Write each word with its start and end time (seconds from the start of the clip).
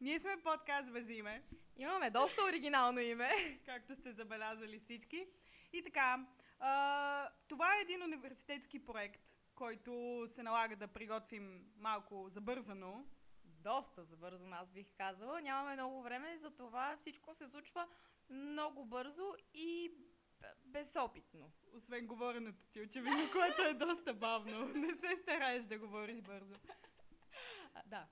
Ние 0.00 0.20
сме 0.20 0.36
подкаст 0.44 0.92
без 0.92 1.10
име, 1.10 1.42
Имаме 1.76 2.10
доста 2.10 2.44
оригинално 2.44 3.00
име. 3.00 3.30
както 3.66 3.94
сте 3.94 4.12
забелязали 4.12 4.78
всички. 4.78 5.26
И 5.72 5.82
така, 5.82 6.26
а, 6.58 7.28
това 7.48 7.76
е 7.76 7.80
един 7.80 8.02
университетски 8.02 8.86
проект, 8.86 9.20
който 9.54 10.24
се 10.26 10.42
налага 10.42 10.76
да 10.76 10.88
приготвим 10.88 11.66
малко 11.76 12.28
забързано. 12.28 13.06
Доста 13.44 14.04
забързано, 14.04 14.56
аз 14.56 14.70
бих 14.70 14.86
казала. 14.96 15.40
Нямаме 15.40 15.74
много 15.74 16.02
време, 16.02 16.38
затова 16.38 16.96
всичко 16.96 17.34
се 17.34 17.46
случва 17.46 17.88
много 18.30 18.84
бързо 18.84 19.34
и 19.54 19.92
безопитно. 20.64 21.52
Освен 21.76 22.06
говоренето 22.06 22.66
ти, 22.72 22.80
очевидно, 22.80 23.30
което 23.32 23.62
е 23.62 23.74
доста 23.74 24.14
бавно. 24.14 24.68
Не 24.74 24.88
се 24.88 25.16
стараеш 25.22 25.64
да 25.64 25.78
говориш 25.78 26.20
бързо. 26.20 26.54
А, 27.74 27.82
да. 27.86 28.06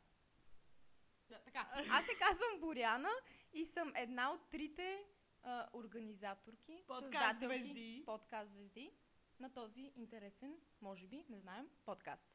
Да. 1.29 1.39
Така, 1.45 1.69
аз 1.91 2.05
се 2.05 2.15
казвам 2.19 2.61
Боряна 2.61 3.11
и 3.53 3.65
съм 3.65 3.93
една 3.97 4.33
от 4.33 4.51
трите 4.51 5.05
а, 5.43 5.69
организаторки, 5.73 6.85
Подкаст 6.87 7.41
звезди. 7.41 8.03
подкаст 8.07 8.51
звезди 8.51 8.93
на 9.41 9.53
този 9.53 9.93
интересен, 9.97 10.57
може 10.81 11.07
би, 11.07 11.25
не 11.29 11.39
знаем, 11.39 11.69
подкаст. 11.85 12.31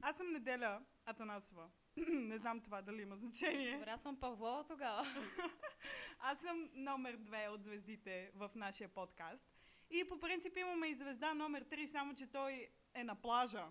Аз 0.00 0.16
съм 0.16 0.32
Неделя 0.32 0.82
Атанасова. 1.04 1.70
Не 2.08 2.38
знам 2.38 2.60
това 2.60 2.82
дали 2.82 3.02
има 3.02 3.16
значение. 3.16 3.72
Добре, 3.72 3.90
аз 3.90 4.02
съм 4.02 4.20
Павлова 4.20 4.66
тогава. 4.66 5.06
Аз 6.18 6.38
съм 6.40 6.70
номер 6.74 7.16
две 7.16 7.48
от 7.48 7.64
звездите 7.64 8.30
в 8.34 8.50
нашия 8.54 8.88
подкаст. 8.88 9.46
И 9.90 10.04
по 10.08 10.18
принцип 10.18 10.56
имаме 10.56 10.86
и 10.86 10.94
звезда 10.94 11.34
номер 11.34 11.64
3, 11.64 11.86
само 11.86 12.14
че 12.14 12.26
той 12.26 12.68
е 12.94 13.04
на 13.04 13.14
плажа. 13.14 13.66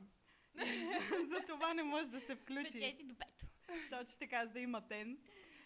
за 1.29 1.41
това 1.47 1.73
не 1.73 1.83
може 1.83 2.11
да 2.11 2.19
се 2.19 2.35
включи. 2.35 2.79
Пече 2.79 3.03
до 3.03 3.15
пето. 3.15 3.45
Точно 3.89 4.19
така, 4.19 4.45
за 4.45 4.53
да 4.53 4.59
има 4.59 4.81
тен. 4.87 5.17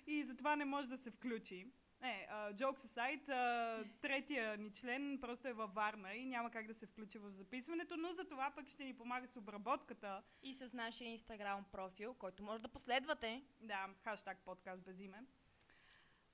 И 0.07 0.23
затова 0.23 0.55
не 0.55 0.65
може 0.65 0.89
да 0.89 0.97
се 0.97 1.11
включи. 1.11 1.67
Е, 2.01 2.27
Jokes 2.31 2.85
aside, 2.85 3.29
а, 3.29 3.83
третия 4.01 4.57
ни 4.57 4.71
член 4.71 5.17
просто 5.21 5.47
е 5.47 5.53
във 5.53 5.73
Варна 5.73 6.13
и 6.13 6.25
няма 6.25 6.51
как 6.51 6.67
да 6.67 6.73
се 6.73 6.85
включи 6.85 7.17
в 7.17 7.31
записването, 7.31 7.97
но 7.97 8.11
за 8.11 8.25
това 8.25 8.51
пък 8.55 8.69
ще 8.69 8.83
ни 8.83 8.97
помага 8.97 9.27
с 9.27 9.37
обработката. 9.37 10.23
И 10.43 10.53
с 10.53 10.73
нашия 10.73 11.11
инстаграм 11.11 11.65
профил, 11.71 12.13
който 12.13 12.43
може 12.43 12.61
да 12.61 12.67
последвате. 12.67 13.43
Да, 13.61 13.89
хаштаг 14.03 14.37
подкаст 14.45 14.83
без 14.83 14.99
име. 14.99 15.23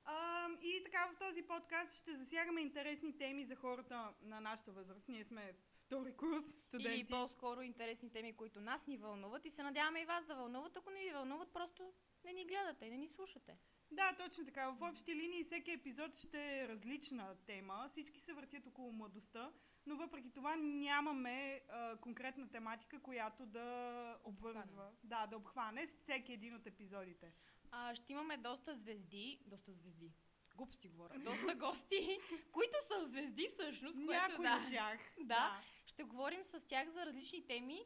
А, 0.05 0.47
и 0.61 0.83
така 0.83 1.09
в 1.13 1.19
този 1.19 1.41
подкаст 1.41 1.95
ще 1.95 2.15
засягаме 2.15 2.61
интересни 2.61 3.17
теми 3.17 3.45
за 3.45 3.55
хората 3.55 4.13
на 4.21 4.39
нашата 4.41 4.71
възраст. 4.71 5.07
Ние 5.07 5.23
сме 5.23 5.53
втори 5.85 6.13
курс 6.13 6.45
студенти. 6.45 6.99
Или 6.99 7.07
по-скоро 7.07 7.61
интересни 7.61 8.11
теми, 8.11 8.35
които 8.35 8.61
нас 8.61 8.87
ни 8.87 8.97
вълнуват 8.97 9.45
и 9.45 9.49
се 9.49 9.63
надяваме 9.63 10.01
и 10.01 10.05
вас 10.05 10.25
да 10.25 10.35
вълнуват. 10.35 10.77
Ако 10.77 10.89
не 10.89 10.99
ви 10.99 11.11
вълнуват, 11.11 11.53
просто 11.53 11.93
не 12.25 12.33
ни 12.33 12.45
гледате, 12.45 12.89
не 12.89 12.97
ни 12.97 13.07
слушате. 13.07 13.57
Да, 13.91 14.15
точно 14.17 14.45
така. 14.45 14.71
В 14.71 14.89
общи 14.89 15.15
линии 15.15 15.43
всеки 15.43 15.71
епизод 15.71 16.15
ще 16.17 16.59
е 16.59 16.67
различна 16.67 17.35
тема. 17.45 17.87
Всички 17.91 18.19
се 18.19 18.33
въртят 18.33 18.67
около 18.67 18.91
младостта, 18.91 19.51
но 19.85 19.95
въпреки 19.95 20.31
това 20.31 20.55
нямаме 20.55 21.61
а, 21.69 21.97
конкретна 21.97 22.49
тематика, 22.49 23.01
която 23.01 23.45
да 23.45 24.17
обвързва. 24.23 24.91
Да, 25.03 25.27
да 25.27 25.37
обхване 25.37 25.85
всеки 25.85 26.33
един 26.33 26.55
от 26.55 26.67
епизодите. 26.67 27.33
А, 27.71 27.95
ще 27.95 28.13
имаме 28.13 28.37
доста 28.37 28.75
звезди, 28.75 29.39
доста 29.45 29.73
звезди, 29.73 30.11
глупости 30.55 30.89
говоря, 30.89 31.19
доста 31.19 31.55
гости, 31.55 32.19
които 32.51 32.77
са 32.81 33.05
звезди 33.05 33.47
всъщност, 33.49 33.95
което 34.05 34.11
Някои 34.11 34.45
да. 34.45 34.63
от 34.65 34.71
тях. 34.71 34.99
Да. 35.19 35.61
Ще 35.85 36.03
говорим 36.03 36.43
с 36.43 36.67
тях 36.67 36.89
за 36.89 37.05
различни 37.05 37.47
теми 37.47 37.85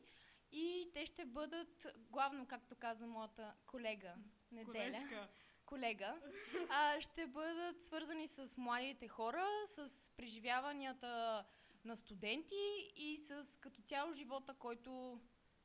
и 0.52 0.92
те 0.94 1.06
ще 1.06 1.26
бъдат, 1.26 1.88
главно, 1.98 2.46
както 2.48 2.76
каза 2.76 3.08
моята 3.08 3.54
колега 3.66 4.14
Неделя, 4.52 4.66
Колежка. 4.66 5.28
колега, 5.66 6.20
а, 6.70 7.02
ще 7.02 7.28
бъдат 7.28 7.86
свързани 7.86 8.28
с 8.28 8.58
младите 8.58 9.08
хора, 9.08 9.48
с 9.66 10.12
преживяванията 10.18 11.46
на 11.86 11.98
студенти 11.98 12.92
и 12.96 13.18
с 13.18 13.58
като 13.60 13.82
цяло 13.82 14.14
живота, 14.14 14.54
който 14.54 15.20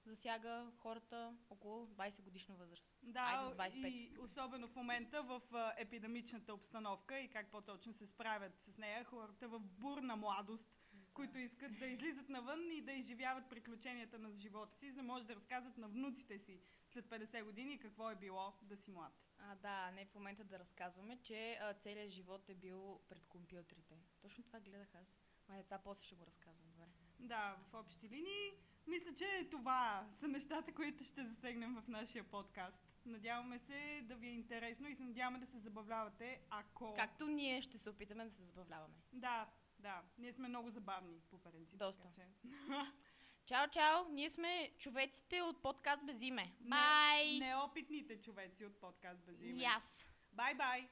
засяга 0.04 0.72
хората 0.78 1.36
около 1.50 1.86
20 1.86 2.22
годишна 2.22 2.54
възраст. 2.54 2.98
Да, 3.02 3.20
Айде, 3.20 3.78
25. 3.78 3.88
и 3.88 4.18
особено 4.18 4.68
в 4.68 4.76
момента 4.76 5.22
в 5.22 5.42
епидемичната 5.76 6.54
обстановка 6.54 7.18
и 7.18 7.28
как 7.28 7.50
по-точно 7.50 7.92
се 7.92 8.06
справят 8.06 8.52
с 8.58 8.78
нея 8.78 9.04
хората 9.04 9.48
в 9.48 9.60
бурна 9.60 10.16
младост, 10.16 10.68
които 11.14 11.38
искат 11.38 11.78
да 11.78 11.86
излизат 11.86 12.28
навън 12.28 12.72
и 12.72 12.80
да 12.82 12.92
изживяват 12.92 13.48
приключенията 13.48 14.18
на 14.18 14.34
живота 14.34 14.76
си, 14.76 14.90
за 14.90 14.96
да 14.96 15.02
може 15.02 15.24
да 15.24 15.34
разказват 15.34 15.78
на 15.78 15.88
внуците 15.88 16.38
си 16.38 16.60
след 16.88 17.06
50 17.06 17.44
години 17.44 17.78
какво 17.78 18.10
е 18.10 18.16
било 18.16 18.52
да 18.62 18.76
си 18.76 18.90
млад. 18.90 19.12
А, 19.38 19.54
да, 19.54 19.90
не 19.90 20.06
в 20.06 20.14
момента 20.14 20.44
да 20.44 20.58
разказваме, 20.58 21.18
че 21.22 21.58
а, 21.60 21.74
целият 21.74 22.10
живот 22.10 22.48
е 22.48 22.54
бил 22.54 23.00
пред 23.08 23.26
компютрите. 23.26 23.98
Точно 24.20 24.44
това 24.44 24.60
гледах 24.60 24.94
аз. 24.94 25.16
Ма, 25.48 25.64
това 25.64 25.78
после 25.78 26.04
ще 26.04 26.14
го 26.14 26.26
разказвам, 26.26 26.70
добре. 26.70 26.86
Да, 27.18 27.56
в 27.70 27.74
общи 27.74 28.08
линии. 28.08 28.50
Мисля, 28.90 29.14
че 29.14 29.48
това 29.50 30.06
са 30.20 30.28
нещата, 30.28 30.74
които 30.74 31.04
ще 31.04 31.24
засегнем 31.24 31.74
в 31.74 31.88
нашия 31.88 32.24
подкаст. 32.24 32.80
Надяваме 33.06 33.58
се 33.58 34.00
да 34.04 34.16
ви 34.16 34.26
е 34.26 34.32
интересно 34.32 34.88
и 34.88 34.94
се 34.94 35.02
надяваме 35.02 35.38
да 35.38 35.46
се 35.46 35.58
забавлявате, 35.58 36.40
ако... 36.50 36.94
Както 36.94 37.26
ние 37.26 37.62
ще 37.62 37.78
се 37.78 37.90
опитаме 37.90 38.24
да 38.24 38.30
се 38.30 38.42
забавляваме. 38.42 38.94
Да, 39.12 39.48
да. 39.78 40.02
Ние 40.18 40.32
сме 40.32 40.48
много 40.48 40.70
забавни, 40.70 41.20
по 41.30 41.38
принцип. 41.38 41.78
Доста. 41.78 42.02
така 42.02 42.28
че. 42.42 42.48
Чао, 43.46 43.68
чао! 43.68 44.08
Ние 44.10 44.30
сме 44.30 44.70
човеците 44.78 45.42
от 45.42 45.62
подкаст 45.62 46.04
без 46.06 46.22
име. 46.22 46.42
Не- 46.60 46.68
Бай! 46.68 47.38
Неопитните 47.38 48.20
човеци 48.20 48.64
от 48.64 48.80
подкаст 48.80 49.20
без 49.24 49.40
име. 49.40 49.60
И 49.60 49.64
аз. 49.64 50.06
Бай-бай! 50.32 50.88